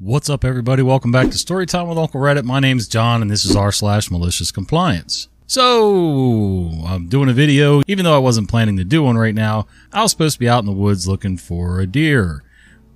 [0.00, 0.80] What's up, everybody?
[0.84, 2.44] Welcome back to Storytime with Uncle Reddit.
[2.44, 5.26] My name's John, and this is r slash malicious compliance.
[5.48, 7.82] So, I'm doing a video.
[7.88, 10.48] Even though I wasn't planning to do one right now, I was supposed to be
[10.48, 12.44] out in the woods looking for a deer,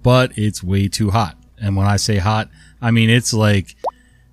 [0.04, 1.36] but it's way too hot.
[1.60, 3.74] And when I say hot, I mean it's like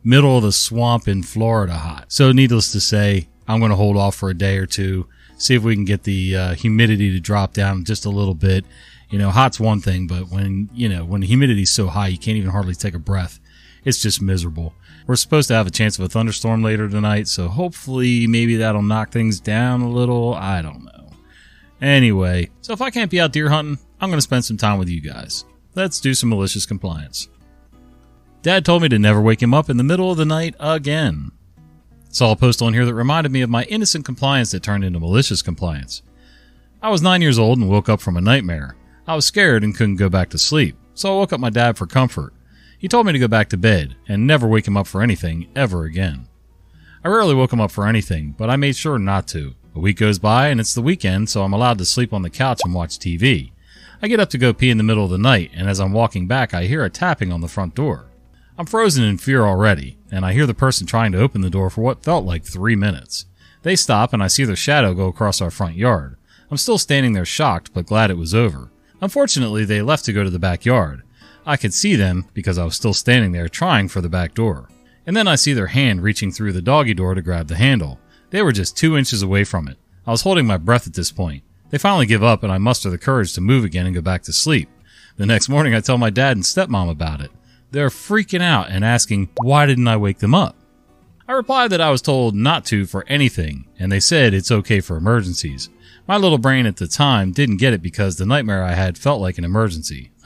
[0.04, 2.12] middle of the swamp in Florida hot.
[2.12, 5.08] So, needless to say, I'm going to hold off for a day or two,
[5.40, 8.64] see if we can get the uh, humidity to drop down just a little bit
[9.10, 12.18] you know, hot's one thing, but when, you know, when the humidity's so high, you
[12.18, 13.40] can't even hardly take a breath.
[13.84, 14.74] It's just miserable.
[15.08, 18.84] We're supposed to have a chance of a thunderstorm later tonight, so hopefully maybe that'll
[18.84, 20.36] knock things down a little.
[20.36, 21.10] I don't know.
[21.82, 24.78] Anyway, so if I can't be out deer hunting, I'm going to spend some time
[24.78, 25.46] with you guys.
[25.76, 27.30] Let's do some malicious compliance.
[28.42, 31.32] Dad told me to never wake him up in the middle of the night again.
[32.10, 35.00] Saw a post on here that reminded me of my innocent compliance that turned into
[35.00, 36.02] malicious compliance.
[36.82, 38.76] I was nine years old and woke up from a nightmare.
[39.10, 41.80] I was scared and couldn't go back to sleep, so I woke up my dad
[41.80, 42.32] for comfort.
[42.78, 45.50] He told me to go back to bed and never wake him up for anything
[45.56, 46.28] ever again.
[47.04, 49.56] I rarely woke him up for anything, but I made sure not to.
[49.74, 52.30] A week goes by and it's the weekend, so I'm allowed to sleep on the
[52.30, 53.52] couch and watch TV.
[54.00, 55.92] I get up to go pee in the middle of the night, and as I'm
[55.92, 58.12] walking back, I hear a tapping on the front door.
[58.60, 61.72] I'm frozen in fear already, and I hear the person trying to open the door
[61.72, 63.26] for what felt like three minutes.
[63.64, 66.16] They stop, and I see their shadow go across our front yard.
[66.52, 68.70] I'm still standing there shocked, but glad it was over.
[69.02, 71.04] Unfortunately, they left to go to the backyard.
[71.46, 74.70] I could see them because I was still standing there trying for the back door.
[75.06, 78.00] And then I see their hand reaching through the doggy door to grab the handle.
[78.30, 79.78] They were just two inches away from it.
[80.06, 81.44] I was holding my breath at this point.
[81.70, 84.24] They finally give up and I muster the courage to move again and go back
[84.24, 84.70] to sleep.
[85.18, 87.32] The next morning I tell my dad and stepmom about it.
[87.72, 90.56] They're freaking out and asking, why didn't I wake them up?
[91.28, 94.80] I replied that I was told not to for anything, and they said it's okay
[94.80, 95.70] for emergencies.
[96.10, 99.22] My little brain at the time didn't get it because the nightmare I had felt
[99.22, 100.10] like an emergency.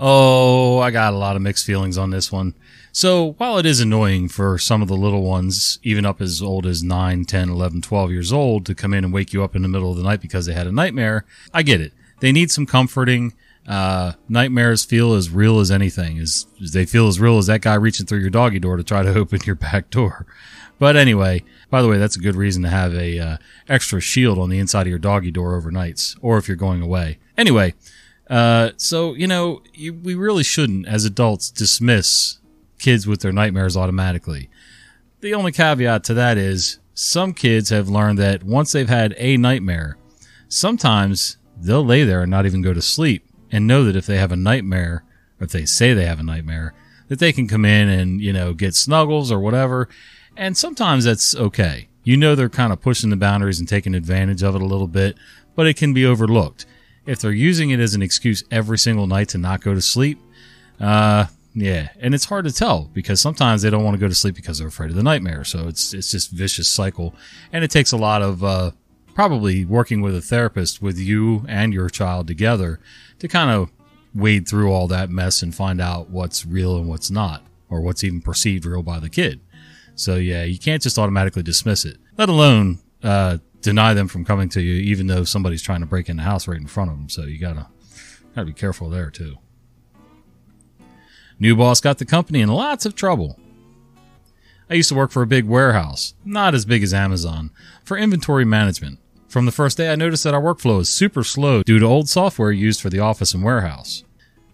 [0.00, 2.52] oh, I got a lot of mixed feelings on this one.
[2.90, 6.66] So, while it is annoying for some of the little ones, even up as old
[6.66, 9.62] as 9, 10, 11, 12 years old, to come in and wake you up in
[9.62, 11.24] the middle of the night because they had a nightmare,
[11.54, 11.92] I get it.
[12.18, 13.32] They need some comforting.
[13.70, 16.18] Uh, nightmares feel as real as anything.
[16.18, 19.04] As they feel as real as that guy reaching through your doggy door to try
[19.04, 20.26] to open your back door.
[20.80, 23.36] But anyway, by the way, that's a good reason to have a uh,
[23.68, 27.18] extra shield on the inside of your doggy door overnights, or if you're going away.
[27.38, 27.74] Anyway,
[28.28, 32.40] uh, so you know you, we really shouldn't, as adults, dismiss
[32.80, 34.50] kids with their nightmares automatically.
[35.20, 39.36] The only caveat to that is some kids have learned that once they've had a
[39.36, 39.96] nightmare,
[40.48, 44.18] sometimes they'll lay there and not even go to sleep and know that if they
[44.18, 45.04] have a nightmare,
[45.40, 46.74] or if they say they have a nightmare,
[47.08, 49.88] that they can come in and, you know, get snuggles or whatever
[50.36, 51.88] and sometimes that's okay.
[52.02, 54.88] You know they're kind of pushing the boundaries and taking advantage of it a little
[54.88, 55.16] bit,
[55.54, 56.66] but it can be overlooked.
[57.06, 60.18] If they're using it as an excuse every single night to not go to sleep,
[60.80, 64.14] uh, yeah, and it's hard to tell because sometimes they don't want to go to
[64.14, 65.44] sleep because they're afraid of the nightmare.
[65.44, 67.14] So it's it's just vicious cycle,
[67.52, 68.70] and it takes a lot of uh,
[69.20, 72.80] probably working with a therapist with you and your child together
[73.18, 73.70] to kind of
[74.14, 78.02] wade through all that mess and find out what's real and what's not, or what's
[78.02, 79.38] even perceived real by the kid.
[79.94, 84.48] So yeah, you can't just automatically dismiss it, let alone uh, deny them from coming
[84.48, 86.96] to you, even though somebody's trying to break in the house right in front of
[86.96, 87.10] them.
[87.10, 87.66] So you gotta
[88.34, 89.36] gotta be careful there too.
[91.38, 93.38] New boss got the company in lots of trouble.
[94.70, 97.50] I used to work for a big warehouse, not as big as Amazon,
[97.84, 98.98] for inventory management.
[99.30, 102.08] From the first day, I noticed that our workflow is super slow due to old
[102.08, 104.02] software used for the office and warehouse.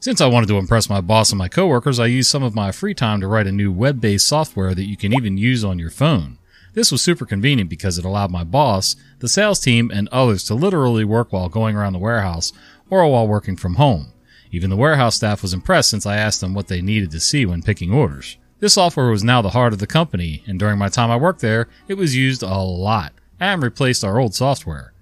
[0.00, 2.72] Since I wanted to impress my boss and my coworkers, I used some of my
[2.72, 5.78] free time to write a new web based software that you can even use on
[5.78, 6.36] your phone.
[6.74, 10.54] This was super convenient because it allowed my boss, the sales team, and others to
[10.54, 12.52] literally work while going around the warehouse
[12.90, 14.12] or while working from home.
[14.52, 17.46] Even the warehouse staff was impressed since I asked them what they needed to see
[17.46, 18.36] when picking orders.
[18.60, 21.40] This software was now the heart of the company, and during my time I worked
[21.40, 24.92] there, it was used a lot and replaced our old software.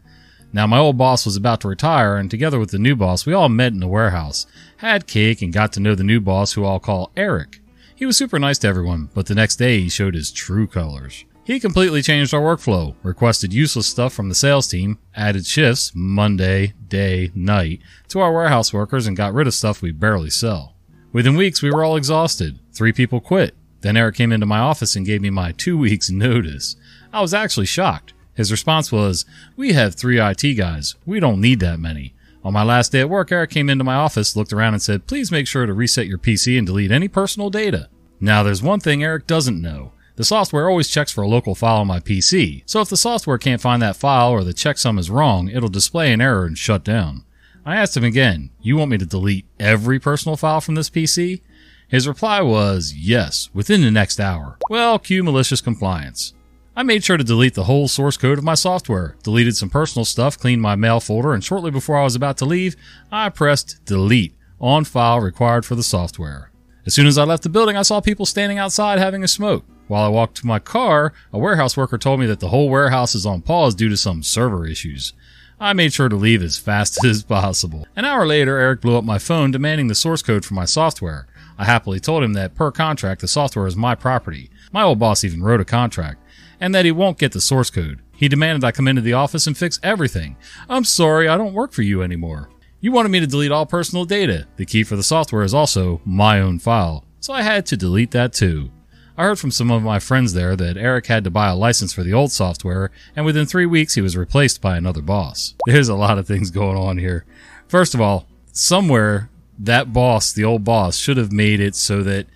[0.52, 3.32] Now, my old boss was about to retire, and together with the new boss, we
[3.32, 4.46] all met in the warehouse,
[4.76, 7.60] had cake, and got to know the new boss, who I'll call Eric.
[7.96, 11.24] He was super nice to everyone, but the next day he showed his true colors.
[11.44, 16.72] He completely changed our workflow, requested useless stuff from the sales team, added shifts, Monday,
[16.88, 20.74] day, night, to our warehouse workers, and got rid of stuff we barely sell.
[21.12, 22.58] Within weeks, we were all exhausted.
[22.72, 23.54] Three people quit.
[23.82, 26.76] Then Eric came into my office and gave me my two weeks notice.
[27.12, 28.14] I was actually shocked.
[28.34, 29.24] His response was,
[29.56, 30.94] We have three IT guys.
[31.06, 32.14] We don't need that many.
[32.42, 35.06] On my last day at work, Eric came into my office, looked around, and said,
[35.06, 37.88] Please make sure to reset your PC and delete any personal data.
[38.20, 39.92] Now, there's one thing Eric doesn't know.
[40.16, 43.38] The software always checks for a local file on my PC, so if the software
[43.38, 46.84] can't find that file or the checksum is wrong, it'll display an error and shut
[46.84, 47.24] down.
[47.66, 51.40] I asked him again, You want me to delete every personal file from this PC?
[51.88, 54.58] His reply was, yes, within the next hour.
[54.68, 56.33] Well, cue malicious compliance.
[56.76, 60.04] I made sure to delete the whole source code of my software, deleted some personal
[60.04, 62.74] stuff, cleaned my mail folder, and shortly before I was about to leave,
[63.12, 66.50] I pressed delete on file required for the software.
[66.84, 69.64] As soon as I left the building, I saw people standing outside having a smoke.
[69.86, 73.14] While I walked to my car, a warehouse worker told me that the whole warehouse
[73.14, 75.12] is on pause due to some server issues.
[75.60, 77.86] I made sure to leave as fast as possible.
[77.94, 81.28] An hour later, Eric blew up my phone demanding the source code for my software.
[81.56, 84.50] I happily told him that per contract, the software is my property.
[84.72, 86.20] My old boss even wrote a contract.
[86.64, 88.00] And that he won't get the source code.
[88.16, 90.38] He demanded I come into the office and fix everything.
[90.66, 92.48] I'm sorry, I don't work for you anymore.
[92.80, 94.46] You wanted me to delete all personal data.
[94.56, 97.04] The key for the software is also my own file.
[97.20, 98.70] So I had to delete that too.
[99.14, 101.92] I heard from some of my friends there that Eric had to buy a license
[101.92, 105.52] for the old software, and within three weeks he was replaced by another boss.
[105.66, 107.26] There's a lot of things going on here.
[107.68, 109.28] First of all, somewhere
[109.58, 112.26] that boss, the old boss, should have made it so that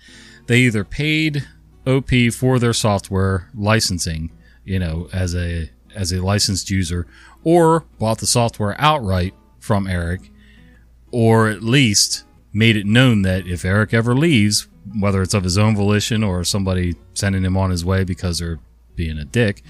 [0.45, 1.47] they either paid
[1.87, 4.31] OP for their software licensing,
[4.63, 7.07] you know, as a as a licensed user,
[7.43, 10.31] or bought the software outright from Eric,
[11.11, 12.23] or at least
[12.53, 14.67] made it known that if Eric ever leaves,
[14.99, 18.59] whether it's of his own volition or somebody sending him on his way because they're
[18.95, 19.63] being a dick,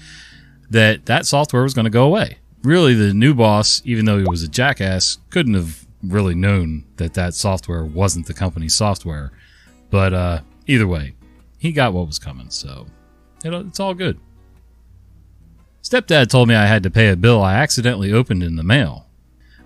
[0.70, 2.38] that that software was going to go away.
[2.62, 7.14] Really, the new boss, even though he was a jackass, couldn't have really known that
[7.14, 9.32] that software wasn't the company's software.
[9.90, 11.14] But uh, either way,
[11.60, 12.86] he got what was coming, so
[13.44, 14.18] it, it's all good.
[15.82, 19.06] Stepdad told me I had to pay a bill I accidentally opened in the mail.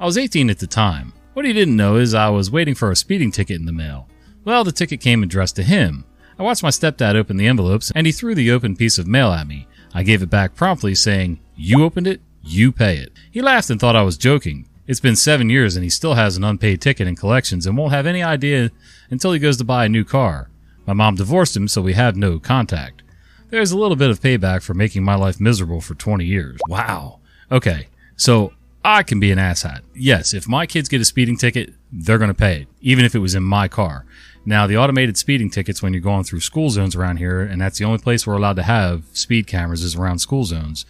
[0.01, 1.13] I was 18 at the time.
[1.35, 4.09] What he didn't know is I was waiting for a speeding ticket in the mail.
[4.45, 6.05] Well, the ticket came addressed to him.
[6.37, 9.31] I watched my stepdad open the envelopes, and he threw the open piece of mail
[9.31, 9.69] at me.
[9.95, 13.13] I gave it back promptly, saying, You opened it, you pay it.
[13.31, 14.69] He laughed and thought I was joking.
[14.89, 17.93] It's been seven years and he still has an unpaid ticket in collections and won't
[17.93, 18.71] have any idea
[19.11, 20.51] until he goes to buy a new car.
[20.87, 23.03] My mom divorced him, so we have no contact.
[23.51, 26.59] There's a little bit of payback for making my life miserable for 20 years.
[26.69, 27.21] Wow.
[27.51, 28.53] Okay, so
[28.85, 29.83] I can be an asshat.
[29.95, 33.15] Yes, if my kids get a speeding ticket, they're going to pay it, even if
[33.15, 34.05] it was in my car.
[34.45, 37.79] Now, the automated speeding tickets when you're going through school zones around here, and that's
[37.79, 40.85] the only place we're allowed to have speed cameras is around school zones.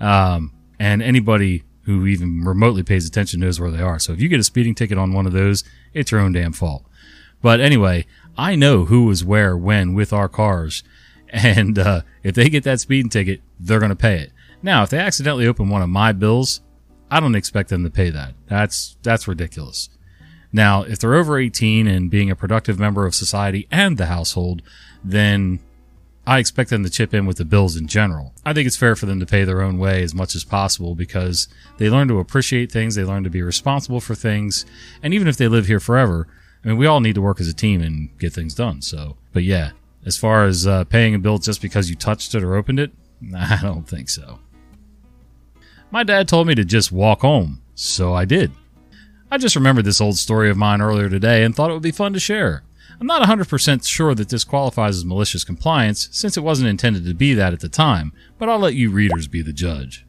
[0.00, 4.00] Um, and anybody who even remotely pays attention knows where they are.
[4.00, 5.62] So if you get a speeding ticket on one of those,
[5.94, 6.84] it's your own damn fault.
[7.42, 8.06] But anyway,
[8.38, 10.82] I know who was where when with our cars.
[11.28, 14.32] And uh, if they get that speeding ticket, they're going to pay it.
[14.62, 16.60] Now, if they accidentally open one of my bills,
[17.10, 18.34] I don't expect them to pay that.
[18.46, 19.88] That's that's ridiculous.
[20.52, 24.62] Now, if they're over 18 and being a productive member of society and the household,
[25.04, 25.60] then
[26.26, 28.32] I expect them to chip in with the bills in general.
[28.44, 30.94] I think it's fair for them to pay their own way as much as possible
[30.94, 31.46] because
[31.78, 34.64] they learn to appreciate things, they learn to be responsible for things,
[35.02, 36.26] and even if they live here forever,
[36.66, 38.82] I mean, we all need to work as a team and get things done.
[38.82, 39.70] So, but yeah,
[40.04, 42.90] as far as uh, paying a bill just because you touched it or opened it,
[43.36, 44.40] I don't think so.
[45.92, 48.50] My dad told me to just walk home, so I did.
[49.30, 51.92] I just remembered this old story of mine earlier today and thought it would be
[51.92, 52.64] fun to share.
[53.00, 57.14] I'm not 100% sure that this qualifies as malicious compliance, since it wasn't intended to
[57.14, 60.05] be that at the time, but I'll let you readers be the judge.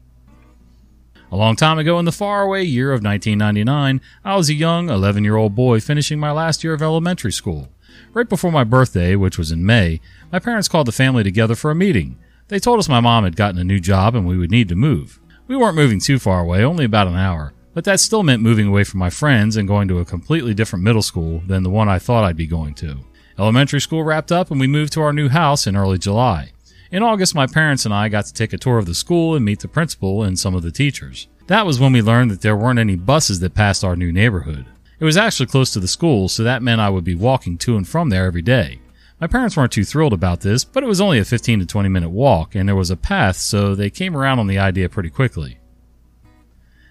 [1.30, 5.24] A long time ago in the faraway year of 1999, I was a young 11
[5.24, 7.68] year old boy finishing my last year of elementary school.
[8.14, 10.00] Right before my birthday, which was in May,
[10.32, 12.16] my parents called the family together for a meeting.
[12.48, 14.74] They told us my mom had gotten a new job and we would need to
[14.74, 15.20] move.
[15.46, 18.66] We weren't moving too far away, only about an hour, but that still meant moving
[18.66, 21.90] away from my friends and going to a completely different middle school than the one
[21.90, 23.04] I thought I'd be going to.
[23.38, 26.52] Elementary school wrapped up and we moved to our new house in early July.
[26.90, 29.44] In August, my parents and I got to take a tour of the school and
[29.44, 31.28] meet the principal and some of the teachers.
[31.46, 34.64] That was when we learned that there weren't any buses that passed our new neighborhood.
[34.98, 37.76] It was actually close to the school, so that meant I would be walking to
[37.76, 38.80] and from there every day.
[39.20, 41.88] My parents weren't too thrilled about this, but it was only a 15 to 20
[41.90, 45.10] minute walk, and there was a path, so they came around on the idea pretty
[45.10, 45.58] quickly.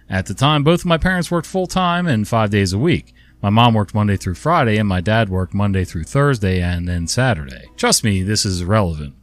[0.09, 3.13] At the time, both of my parents worked full time and five days a week.
[3.41, 7.07] My mom worked Monday through Friday, and my dad worked Monday through Thursday and then
[7.07, 7.65] Saturday.
[7.77, 9.16] Trust me, this is irrelevant.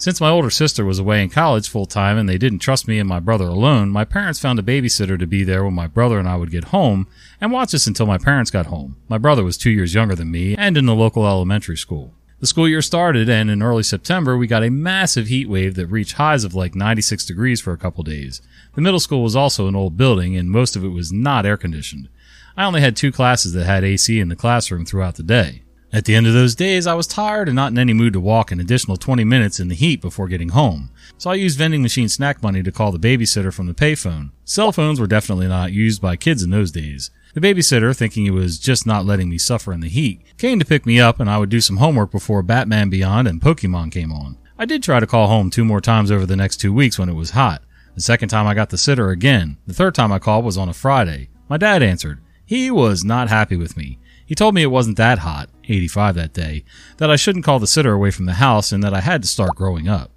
[0.00, 3.00] Since my older sister was away in college full time and they didn't trust me
[3.00, 6.20] and my brother alone, my parents found a babysitter to be there when my brother
[6.20, 7.08] and I would get home
[7.40, 8.94] and watch us until my parents got home.
[9.08, 12.14] My brother was two years younger than me and in the local elementary school.
[12.38, 15.88] The school year started, and in early September, we got a massive heat wave that
[15.88, 18.40] reached highs of like 96 degrees for a couple days.
[18.76, 21.56] The middle school was also an old building, and most of it was not air
[21.56, 22.08] conditioned.
[22.56, 25.62] I only had two classes that had AC in the classroom throughout the day.
[25.90, 28.20] At the end of those days, I was tired and not in any mood to
[28.20, 31.80] walk an additional 20 minutes in the heat before getting home, so I used vending
[31.80, 34.30] machine snack money to call the babysitter from the payphone.
[34.44, 37.10] Cell phones were definitely not used by kids in those days.
[37.32, 40.64] The babysitter, thinking he was just not letting me suffer in the heat, came to
[40.66, 44.12] pick me up and I would do some homework before Batman Beyond and Pokemon came
[44.12, 44.36] on.
[44.58, 47.08] I did try to call home two more times over the next two weeks when
[47.08, 47.62] it was hot.
[47.94, 49.56] The second time I got the sitter again.
[49.66, 51.30] The third time I called was on a Friday.
[51.48, 52.20] My dad answered.
[52.44, 53.98] He was not happy with me.
[54.28, 56.62] He told me it wasn't that hot, 85 that day,
[56.98, 59.28] that I shouldn't call the sitter away from the house and that I had to
[59.28, 60.10] start growing up.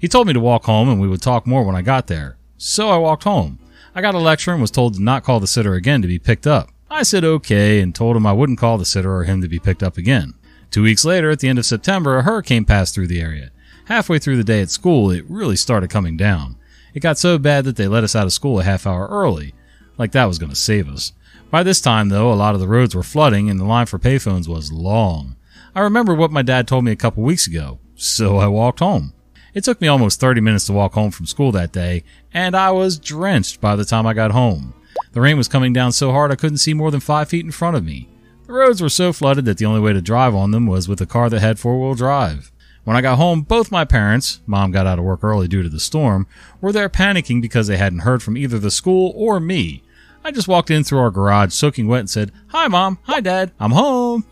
[0.00, 2.38] He told me to walk home and we would talk more when I got there.
[2.58, 3.60] So I walked home.
[3.94, 6.18] I got a lecture and was told to not call the sitter again to be
[6.18, 6.70] picked up.
[6.90, 9.60] I said okay and told him I wouldn't call the sitter or him to be
[9.60, 10.34] picked up again.
[10.72, 13.52] Two weeks later, at the end of September, a hurricane passed through the area.
[13.84, 16.56] Halfway through the day at school, it really started coming down.
[16.94, 19.54] It got so bad that they let us out of school a half hour early,
[19.98, 21.12] like that was going to save us.
[21.50, 23.98] By this time, though, a lot of the roads were flooding and the line for
[23.98, 25.34] payphones was long.
[25.74, 29.12] I remember what my dad told me a couple weeks ago, so I walked home.
[29.52, 32.70] It took me almost 30 minutes to walk home from school that day, and I
[32.70, 34.74] was drenched by the time I got home.
[35.12, 37.50] The rain was coming down so hard I couldn't see more than five feet in
[37.50, 38.08] front of me.
[38.46, 41.00] The roads were so flooded that the only way to drive on them was with
[41.00, 42.52] a car that had four wheel drive.
[42.84, 45.68] When I got home, both my parents, mom got out of work early due to
[45.68, 46.26] the storm,
[46.60, 49.82] were there panicking because they hadn't heard from either the school or me.
[50.24, 53.52] I just walked in through our garage soaking wet and said, Hi mom, hi dad,
[53.58, 54.24] I'm home.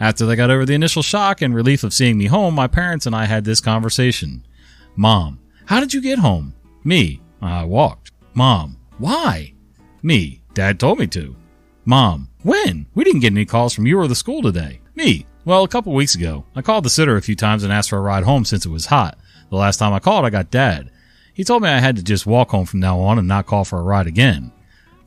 [0.00, 3.06] After they got over the initial shock and relief of seeing me home, my parents
[3.06, 4.44] and I had this conversation.
[4.96, 6.54] Mom, how did you get home?
[6.84, 8.10] Me, I walked.
[8.34, 9.52] Mom, why?
[10.02, 11.36] Me, dad told me to.
[11.84, 12.86] Mom, when?
[12.94, 14.80] We didn't get any calls from you or the school today.
[14.94, 16.44] Me, well, a couple weeks ago.
[16.56, 18.70] I called the sitter a few times and asked for a ride home since it
[18.70, 19.18] was hot.
[19.50, 20.90] The last time I called, I got dad.
[21.34, 23.64] He told me I had to just walk home from now on and not call
[23.64, 24.52] for a ride again.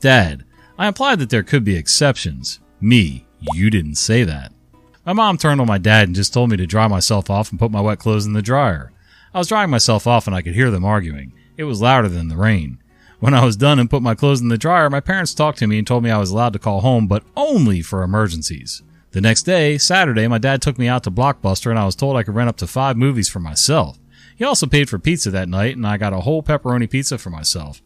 [0.03, 0.43] Dad,
[0.77, 2.59] I implied that there could be exceptions.
[2.81, 4.51] Me, you didn't say that.
[5.05, 7.57] My mom turned on my dad and just told me to dry myself off and
[7.57, 8.91] put my wet clothes in the dryer.
[9.33, 11.31] I was drying myself off and I could hear them arguing.
[11.55, 12.79] It was louder than the rain.
[13.21, 15.67] When I was done and put my clothes in the dryer, my parents talked to
[15.67, 18.83] me and told me I was allowed to call home, but only for emergencies.
[19.11, 22.17] The next day, Saturday, my dad took me out to Blockbuster and I was told
[22.17, 23.99] I could rent up to five movies for myself.
[24.35, 27.29] He also paid for pizza that night and I got a whole pepperoni pizza for
[27.29, 27.81] myself.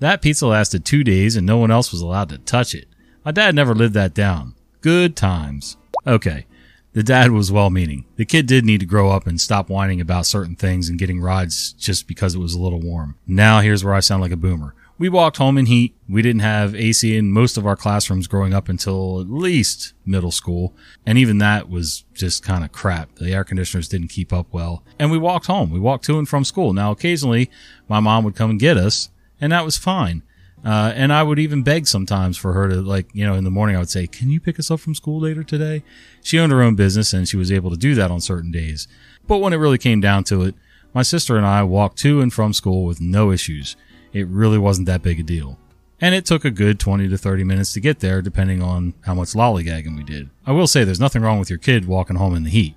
[0.00, 2.88] That pizza lasted two days and no one else was allowed to touch it.
[3.22, 4.54] My dad never lived that down.
[4.80, 5.76] Good times.
[6.06, 6.46] Okay,
[6.94, 8.06] the dad was well meaning.
[8.16, 11.20] The kid did need to grow up and stop whining about certain things and getting
[11.20, 13.16] rides just because it was a little warm.
[13.26, 14.74] Now here's where I sound like a boomer.
[14.96, 15.94] We walked home in heat.
[16.08, 20.30] We didn't have AC in most of our classrooms growing up until at least middle
[20.30, 20.74] school.
[21.06, 23.16] And even that was just kind of crap.
[23.16, 24.82] The air conditioners didn't keep up well.
[24.98, 25.70] And we walked home.
[25.70, 26.72] We walked to and from school.
[26.72, 27.50] Now occasionally
[27.88, 29.09] my mom would come and get us
[29.40, 30.22] and that was fine.
[30.64, 33.50] Uh, and I would even beg sometimes for her to like, you know, in the
[33.50, 35.82] morning I would say, can you pick us up from school later today?
[36.22, 38.86] She owned her own business and she was able to do that on certain days.
[39.26, 40.54] But when it really came down to it,
[40.92, 43.76] my sister and I walked to and from school with no issues.
[44.12, 45.58] It really wasn't that big a deal.
[46.00, 49.14] And it took a good 20 to 30 minutes to get there, depending on how
[49.14, 50.30] much lollygagging we did.
[50.46, 52.74] I will say there's nothing wrong with your kid walking home in the heat.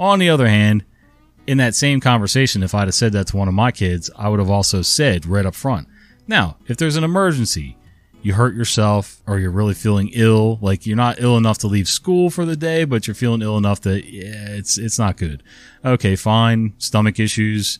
[0.00, 0.84] On the other hand,
[1.48, 4.28] in that same conversation, if I'd have said that to one of my kids, I
[4.28, 5.88] would have also said right up front,
[6.26, 7.78] now, if there's an emergency,
[8.20, 11.88] you hurt yourself or you're really feeling ill, like you're not ill enough to leave
[11.88, 15.42] school for the day, but you're feeling ill enough that yeah, it's it's not good.
[15.82, 16.74] Okay, fine.
[16.76, 17.78] Stomach issues,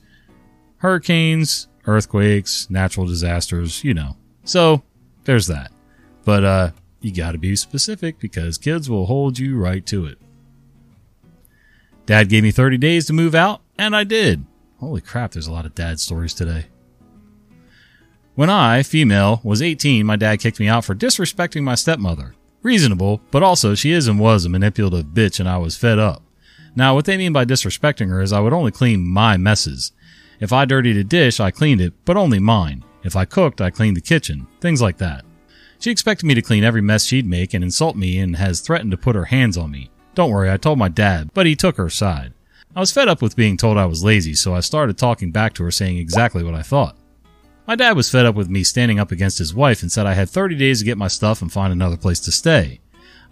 [0.78, 4.16] hurricanes, earthquakes, natural disasters, you know.
[4.44, 4.82] So,
[5.24, 5.72] there's that.
[6.24, 6.70] But uh
[7.00, 10.18] you got to be specific because kids will hold you right to it.
[12.08, 14.46] Dad gave me 30 days to move out, and I did.
[14.78, 16.64] Holy crap, there's a lot of dad stories today.
[18.34, 22.34] When I, female, was 18, my dad kicked me out for disrespecting my stepmother.
[22.62, 26.22] Reasonable, but also she is and was a manipulative bitch and I was fed up.
[26.74, 29.92] Now, what they mean by disrespecting her is I would only clean my messes.
[30.40, 32.84] If I dirtied a dish, I cleaned it, but only mine.
[33.04, 34.46] If I cooked, I cleaned the kitchen.
[34.62, 35.26] Things like that.
[35.78, 38.92] She expected me to clean every mess she'd make and insult me and has threatened
[38.92, 39.90] to put her hands on me.
[40.18, 42.32] Don't worry, I told my dad, but he took her side.
[42.74, 45.54] I was fed up with being told I was lazy, so I started talking back
[45.54, 46.96] to her saying exactly what I thought.
[47.68, 50.14] My dad was fed up with me standing up against his wife and said I
[50.14, 52.80] had 30 days to get my stuff and find another place to stay.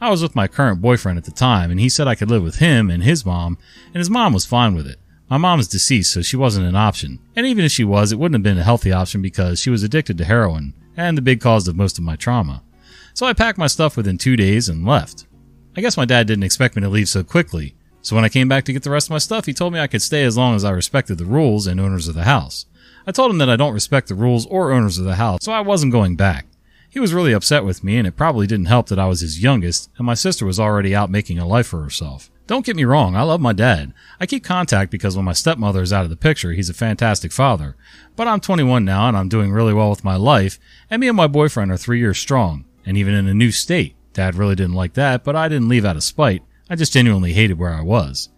[0.01, 2.45] I was with my current boyfriend at the time, and he said I could live
[2.45, 5.01] with him and his mom, and his mom was fine with it.
[5.29, 7.19] My mom is deceased, so she wasn't an option.
[7.35, 9.83] And even if she was, it wouldn't have been a healthy option because she was
[9.83, 12.63] addicted to heroin, and the big cause of most of my trauma.
[13.13, 15.27] So I packed my stuff within two days and left.
[15.77, 17.75] I guess my dad didn't expect me to leave so quickly.
[18.01, 19.81] So when I came back to get the rest of my stuff, he told me
[19.81, 22.65] I could stay as long as I respected the rules and owners of the house.
[23.07, 25.53] I told him that I don't respect the rules or owners of the house, so
[25.53, 26.47] I wasn't going back.
[26.89, 29.43] He was really upset with me, and it probably didn't help that I was his
[29.43, 32.31] youngest, and my sister was already out making a life for herself.
[32.47, 33.93] Don't get me wrong, I love my dad.
[34.19, 37.33] I keep contact because when my stepmother is out of the picture, he's a fantastic
[37.33, 37.77] father.
[38.15, 41.17] But I'm 21 now and I'm doing really well with my life, and me and
[41.17, 43.96] my boyfriend are three years strong, and even in a new state.
[44.17, 46.43] Dad really didn't like that, but I didn't leave out of spite.
[46.71, 48.31] I just genuinely hated where I was.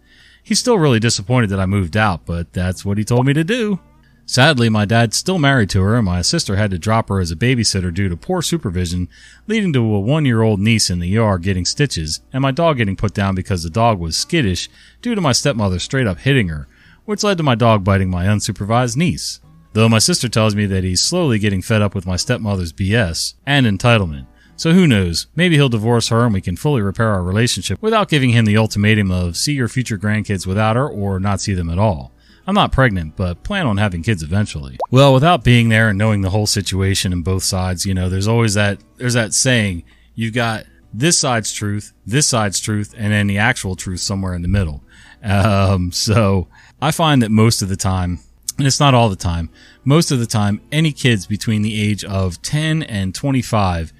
[0.43, 3.45] He's still really disappointed that I moved out, but that's what he told me to
[3.45, 3.79] do.
[4.25, 7.31] Sadly, my dad's still married to her, and my sister had to drop her as
[7.31, 9.07] a babysitter due to poor supervision,
[9.47, 12.75] leading to a one year old niece in the ER getting stitches, and my dog
[12.75, 14.69] getting put down because the dog was skittish
[15.01, 16.67] due to my stepmother straight up hitting her,
[17.05, 19.39] which led to my dog biting my unsupervised niece.
[19.71, 23.35] Though my sister tells me that he's slowly getting fed up with my stepmother's BS
[23.45, 24.27] and entitlement.
[24.59, 25.27] So who knows?
[25.37, 28.57] Maybe he'll divorce her and we can fully repair our relationship without giving him the
[28.57, 32.11] ultimatum of see your future grandkids without her or not see them at all.
[32.45, 34.77] I'm not pregnant, but plan on having kids eventually.
[34.91, 38.27] Well, without being there and knowing the whole situation and both sides, you know, there's
[38.27, 43.27] always that, there's that saying, you've got this side's truth, this side's truth, and then
[43.27, 44.83] the actual truth somewhere in the middle.
[45.23, 46.49] Um, so
[46.81, 48.19] I find that most of the time,
[48.57, 49.51] and it's not all the time,
[49.85, 53.93] most of the time, any kids between the age of 10 and 25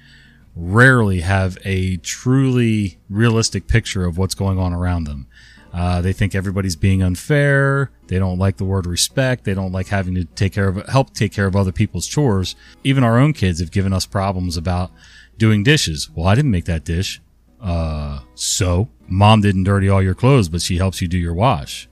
[0.60, 5.26] rarely have a truly realistic picture of what's going on around them.
[5.72, 7.90] Uh, they think everybody's being unfair.
[8.08, 9.44] They don't like the word respect.
[9.44, 12.56] They don't like having to take care of, help take care of other people's chores.
[12.84, 14.90] Even our own kids have given us problems about
[15.38, 16.10] doing dishes.
[16.14, 17.20] Well, I didn't make that dish.
[17.60, 21.88] Uh, so mom didn't dirty all your clothes, but she helps you do your wash.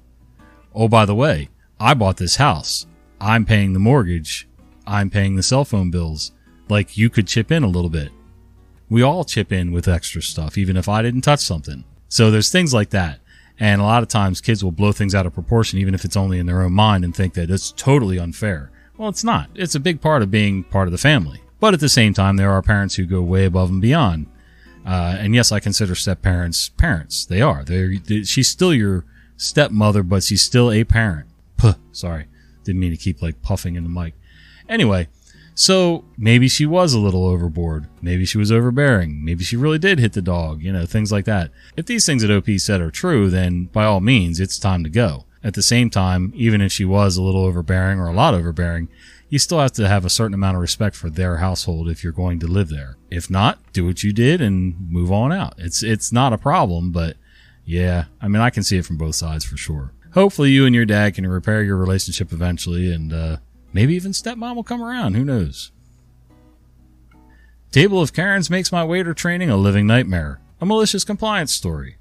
[0.74, 1.48] Oh, by the way,
[1.80, 2.86] I bought this house.
[3.20, 4.48] I'm paying the mortgage.
[4.86, 6.32] I'm paying the cell phone bills.
[6.68, 8.10] Like you could chip in a little bit.
[8.90, 11.84] We all chip in with extra stuff, even if I didn't touch something.
[12.08, 13.20] So there's things like that.
[13.60, 16.16] And a lot of times kids will blow things out of proportion, even if it's
[16.16, 18.70] only in their own mind and think that it's totally unfair.
[18.96, 19.50] Well, it's not.
[19.54, 21.42] It's a big part of being part of the family.
[21.60, 24.26] But at the same time, there are parents who go way above and beyond.
[24.86, 27.26] Uh, and yes, I consider step parents parents.
[27.26, 27.64] They are.
[27.64, 29.04] They're, they, she's still your
[29.36, 31.28] stepmother, but she's still a parent.
[31.56, 32.26] Puh, sorry.
[32.64, 34.14] Didn't mean to keep like puffing in the mic.
[34.68, 35.08] Anyway,
[35.58, 37.88] so maybe she was a little overboard.
[38.00, 39.24] Maybe she was overbearing.
[39.24, 41.50] Maybe she really did hit the dog, you know, things like that.
[41.76, 44.88] If these things that OP said are true, then by all means, it's time to
[44.88, 45.24] go.
[45.42, 48.88] At the same time, even if she was a little overbearing or a lot overbearing,
[49.28, 52.12] you still have to have a certain amount of respect for their household if you're
[52.12, 52.96] going to live there.
[53.10, 55.54] If not, do what you did and move on out.
[55.58, 57.16] It's it's not a problem, but
[57.64, 59.92] yeah, I mean I can see it from both sides for sure.
[60.12, 63.36] Hopefully you and your dad can repair your relationship eventually and uh
[63.72, 65.14] Maybe even stepmom will come around.
[65.14, 65.72] Who knows?
[67.70, 70.40] Table of Karens makes my waiter training a living nightmare.
[70.60, 71.96] A malicious compliance story.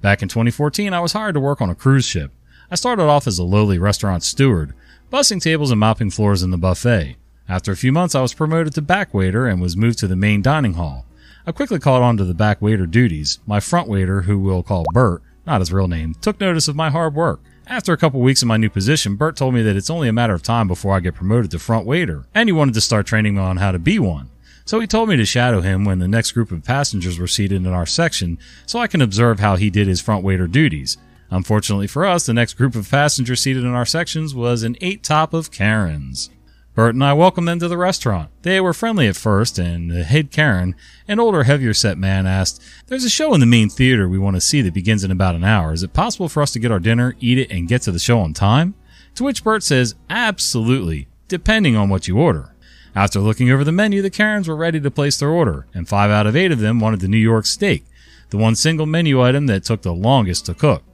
[0.00, 2.32] Back in 2014, I was hired to work on a cruise ship.
[2.70, 4.74] I started off as a lowly restaurant steward,
[5.10, 7.16] bussing tables and mopping floors in the buffet.
[7.48, 10.16] After a few months, I was promoted to back waiter and was moved to the
[10.16, 11.06] main dining hall.
[11.46, 13.38] I quickly caught on to the back waiter duties.
[13.46, 16.90] My front waiter, who we'll call Bert, not his real name, took notice of my
[16.90, 17.40] hard work.
[17.70, 20.12] After a couple weeks in my new position, Bert told me that it's only a
[20.12, 23.06] matter of time before I get promoted to front waiter, and he wanted to start
[23.06, 24.30] training me on how to be one.
[24.64, 27.66] So he told me to shadow him when the next group of passengers were seated
[27.66, 30.96] in our section so I can observe how he did his front waiter duties.
[31.30, 35.02] Unfortunately for us, the next group of passengers seated in our sections was an eight
[35.02, 36.30] top of Karens.
[36.78, 38.30] Bert and I welcomed them to the restaurant.
[38.42, 40.76] They were friendly at first, and the head Karen,
[41.08, 44.36] an older, heavier set man, asked, There's a show in the main theater we want
[44.36, 45.72] to see that begins in about an hour.
[45.72, 47.98] Is it possible for us to get our dinner, eat it, and get to the
[47.98, 48.76] show on time?
[49.16, 52.54] To which Bert says, Absolutely, depending on what you order.
[52.94, 56.12] After looking over the menu, the Karens were ready to place their order, and five
[56.12, 57.86] out of eight of them wanted the New York steak,
[58.30, 60.84] the one single menu item that took the longest to cook.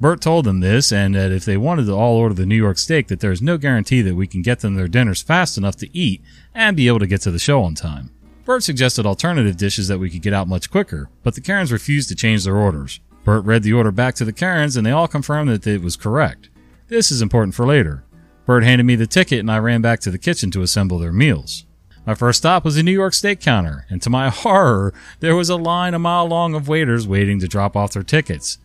[0.00, 2.78] Bert told them this, and that if they wanted to all order the New York
[2.78, 5.76] steak, that there is no guarantee that we can get them their dinners fast enough
[5.76, 6.20] to eat
[6.52, 8.10] and be able to get to the show on time.
[8.44, 12.08] Bert suggested alternative dishes that we could get out much quicker, but the Karens refused
[12.10, 13.00] to change their orders.
[13.24, 15.96] Bert read the order back to the Karens, and they all confirmed that it was
[15.96, 16.50] correct.
[16.88, 18.04] This is important for later.
[18.44, 21.12] Bert handed me the ticket, and I ran back to the kitchen to assemble their
[21.12, 21.64] meals.
[22.06, 25.48] My first stop was the New York steak counter, and to my horror, there was
[25.48, 28.58] a line a mile long of waiters waiting to drop off their tickets.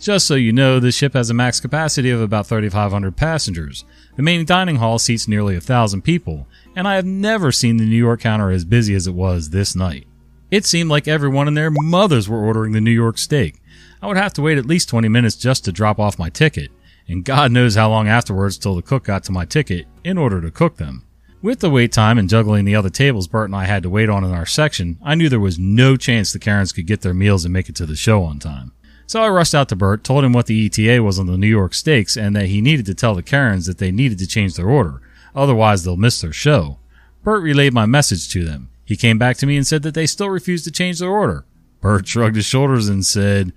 [0.00, 3.84] Just so you know, the ship has a max capacity of about 3,500 passengers.
[4.16, 7.84] The main dining hall seats nearly a thousand people, and I have never seen the
[7.84, 10.06] New York counter as busy as it was this night.
[10.50, 13.60] It seemed like everyone and their mothers were ordering the New York steak.
[14.00, 16.70] I would have to wait at least 20 minutes just to drop off my ticket,
[17.06, 20.40] and God knows how long afterwards till the cook got to my ticket in order
[20.40, 21.04] to cook them.
[21.42, 24.08] With the wait time and juggling the other tables Bert and I had to wait
[24.08, 27.14] on in our section, I knew there was no chance the Karens could get their
[27.14, 28.72] meals and make it to the show on time.
[29.10, 31.48] So I rushed out to Bert, told him what the ETA was on the New
[31.48, 34.54] York steaks, and that he needed to tell the Karens that they needed to change
[34.54, 35.02] their order,
[35.34, 36.78] otherwise they'll miss their show.
[37.24, 38.70] Bert relayed my message to them.
[38.84, 41.44] He came back to me and said that they still refused to change their order.
[41.80, 43.52] Bert shrugged his shoulders and said,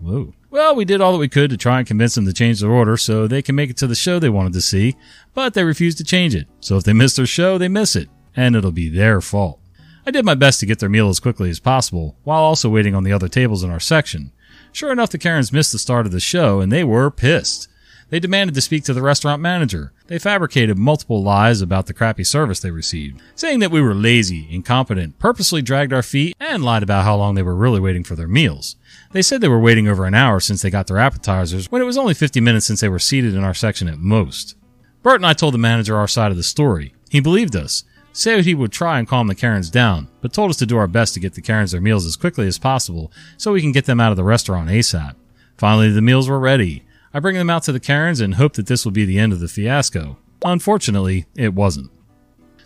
[0.00, 0.32] Whoa.
[0.48, 2.70] Well, we did all that we could to try and convince them to change their
[2.70, 4.96] order so they can make it to the show they wanted to see,
[5.34, 6.48] but they refused to change it.
[6.60, 9.60] So if they miss their show, they miss it, and it'll be their fault.
[10.06, 12.94] I did my best to get their meal as quickly as possible, while also waiting
[12.94, 14.32] on the other tables in our section.
[14.72, 17.68] Sure enough, the Karens missed the start of the show, and they were pissed.
[18.10, 19.92] They demanded to speak to the restaurant manager.
[20.06, 24.48] They fabricated multiple lies about the crappy service they received, saying that we were lazy,
[24.50, 28.16] incompetent, purposely dragged our feet, and lied about how long they were really waiting for
[28.16, 28.76] their meals.
[29.12, 31.86] They said they were waiting over an hour since they got their appetizers, when it
[31.86, 34.56] was only 50 minutes since they were seated in our section at most.
[35.02, 36.94] Bert and I told the manager our side of the story.
[37.10, 37.84] He believed us,
[38.18, 40.88] said he would try and calm the Karens down, but told us to do our
[40.88, 43.84] best to get the Karens their meals as quickly as possible so we can get
[43.84, 45.14] them out of the restaurant ASAP.
[45.56, 46.84] Finally, the meals were ready.
[47.14, 49.32] I bring them out to the Karens and hope that this will be the end
[49.32, 50.18] of the fiasco.
[50.44, 51.90] Unfortunately, it wasn't.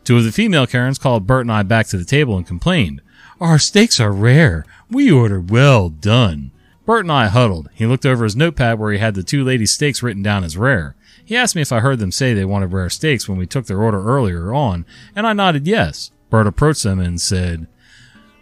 [0.05, 3.03] Two of the female Karens called Bert and I back to the table and complained.
[3.39, 4.65] Our steaks are rare.
[4.91, 6.51] We ordered well done.
[6.87, 7.69] Bert and I huddled.
[7.75, 10.57] He looked over his notepad where he had the two ladies' steaks written down as
[10.57, 10.97] rare.
[11.33, 13.65] He asked me if I heard them say they wanted rare steaks when we took
[13.65, 14.85] their order earlier on,
[15.17, 16.11] and I nodded yes.
[16.29, 17.69] Bert approached them and said,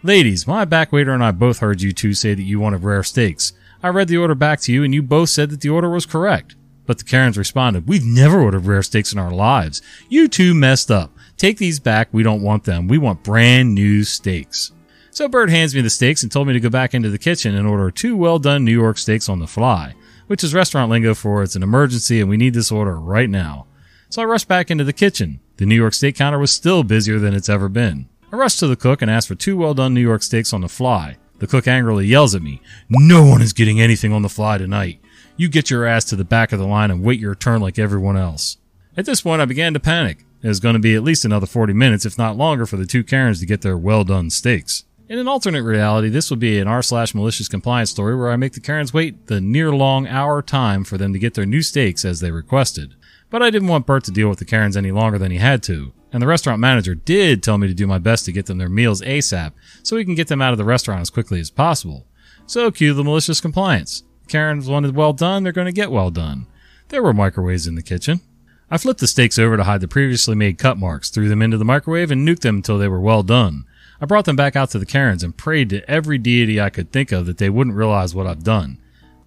[0.03, 3.01] Ladies, my back waiter and I both heard you two say that you wanted rare
[3.01, 3.53] steaks.
[3.81, 6.05] I read the order back to you and you both said that the order was
[6.05, 6.57] correct.
[6.85, 9.81] But the Karens responded, We've never ordered rare steaks in our lives.
[10.09, 11.13] You two messed up.
[11.37, 12.09] Take these back.
[12.11, 12.89] We don't want them.
[12.89, 14.73] We want brand new steaks.
[15.11, 17.55] So Bert hands me the steaks and told me to go back into the kitchen
[17.55, 19.95] and order two well done New York steaks on the fly,
[20.31, 23.67] which is restaurant lingo for it's an emergency and we need this order right now.
[24.07, 25.41] So I rushed back into the kitchen.
[25.57, 28.07] The New York steak counter was still busier than it's ever been.
[28.31, 30.61] I rushed to the cook and asked for two well done New York steaks on
[30.61, 31.17] the fly.
[31.39, 35.01] The cook angrily yells at me, No one is getting anything on the fly tonight.
[35.35, 37.77] You get your ass to the back of the line and wait your turn like
[37.77, 38.55] everyone else.
[38.95, 40.23] At this point, I began to panic.
[40.41, 42.85] It was going to be at least another 40 minutes, if not longer, for the
[42.85, 44.85] two Karens to get their well done steaks.
[45.11, 48.37] In an alternate reality, this would be an r slash malicious compliance story where I
[48.37, 51.61] make the Karens wait the near long hour time for them to get their new
[51.61, 52.95] steaks as they requested.
[53.29, 55.63] But I didn't want Bert to deal with the Karens any longer than he had
[55.63, 58.57] to, and the restaurant manager did tell me to do my best to get them
[58.57, 59.51] their meals ASAP
[59.83, 62.05] so we can get them out of the restaurant as quickly as possible.
[62.45, 64.03] So cue the malicious compliance.
[64.29, 66.47] Karens wanted well done, they're going to get well done.
[66.87, 68.21] There were microwaves in the kitchen.
[68.69, 71.57] I flipped the steaks over to hide the previously made cut marks, threw them into
[71.57, 73.65] the microwave, and nuked them until they were well done.
[74.01, 76.91] I brought them back out to the Karens and prayed to every deity I could
[76.91, 78.79] think of that they wouldn't realize what I've done.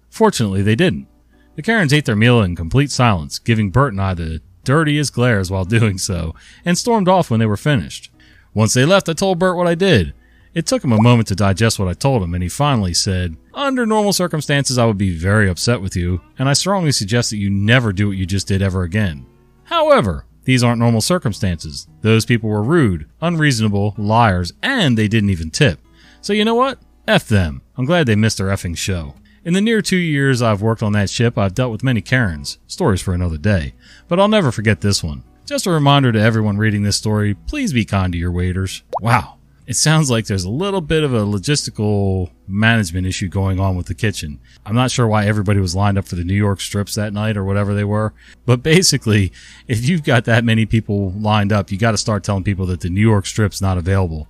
[0.09, 1.07] Fortunately, they didn't.
[1.55, 5.49] The Karens ate their meal in complete silence, giving Bert and I the dirtiest glares
[5.49, 6.35] while doing so,
[6.65, 8.11] and stormed off when they were finished.
[8.53, 10.13] Once they left, I told Bert what I did.
[10.53, 13.35] It took him a moment to digest what I told him, and he finally said,
[13.53, 17.37] Under normal circumstances, I would be very upset with you, and I strongly suggest that
[17.37, 19.25] you never do what you just did ever again.
[19.65, 21.87] However, these aren't normal circumstances.
[22.01, 25.79] Those people were rude, unreasonable, liars, and they didn't even tip.
[26.21, 26.79] So you know what?
[27.07, 27.61] F them.
[27.77, 29.15] I'm glad they missed their effing show.
[29.43, 32.57] In the near two years I've worked on that ship, I've dealt with many Karens.
[32.65, 33.75] Stories for another day.
[34.07, 35.23] But I'll never forget this one.
[35.45, 38.81] Just a reminder to everyone reading this story, please be kind to your waiters.
[39.01, 39.34] Wow.
[39.67, 43.87] It sounds like there's a little bit of a logistical management issue going on with
[43.87, 44.39] the kitchen.
[44.63, 47.35] I'm not sure why everybody was lined up for the New York strips that night
[47.35, 48.13] or whatever they were.
[48.45, 49.31] But basically,
[49.67, 52.81] if you've got that many people lined up, you got to start telling people that
[52.81, 54.27] the New York strip's not available.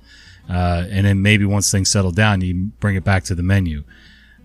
[0.49, 3.83] Uh, and then maybe once things settle down, you bring it back to the menu.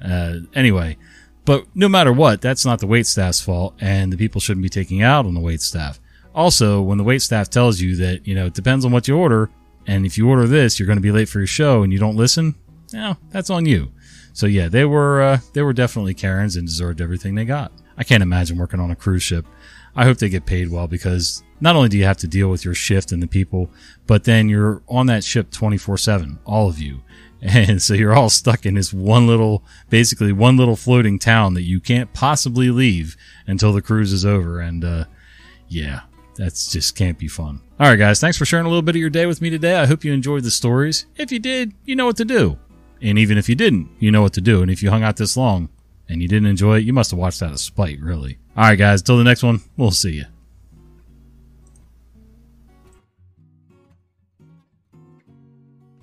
[0.04, 0.96] Uh, anyway,
[1.44, 4.68] but no matter what, that's not the wait staff's fault, and the people shouldn't be
[4.68, 6.00] taking out on the wait staff.
[6.34, 9.16] Also, when the wait staff tells you that, you know, it depends on what you
[9.16, 9.50] order,
[9.86, 11.98] and if you order this, you're going to be late for your show and you
[11.98, 12.54] don't listen,
[12.92, 13.92] yeah, that's on you.
[14.32, 17.72] So yeah, they were, uh, they were definitely Karens and deserved everything they got.
[17.96, 19.46] I can't imagine working on a cruise ship.
[19.94, 22.64] I hope they get paid well because not only do you have to deal with
[22.64, 23.70] your shift and the people,
[24.06, 27.02] but then you're on that ship 24 7, all of you.
[27.42, 31.62] And so you're all stuck in this one little, basically one little floating town that
[31.62, 33.16] you can't possibly leave
[33.46, 34.60] until the cruise is over.
[34.60, 35.04] And, uh,
[35.66, 36.00] yeah,
[36.40, 37.60] that's just can't be fun.
[37.78, 39.76] All right, guys, thanks for sharing a little bit of your day with me today.
[39.76, 41.04] I hope you enjoyed the stories.
[41.16, 42.58] If you did, you know what to do.
[43.02, 44.62] And even if you didn't, you know what to do.
[44.62, 45.68] And if you hung out this long
[46.08, 48.38] and you didn't enjoy it, you must have watched out of spite, really.
[48.56, 50.24] All right, guys, till the next one, we'll see you.